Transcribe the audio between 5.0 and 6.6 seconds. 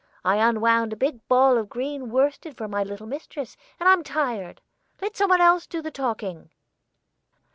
somebody else do the talking."